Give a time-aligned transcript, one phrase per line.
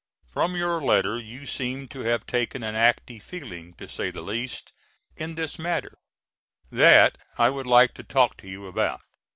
[0.31, 4.73] From your letter you seem to have taken an active feeling, to say the least,
[5.15, 5.99] in this matter,
[6.71, 9.01] that I would like to talk to you about.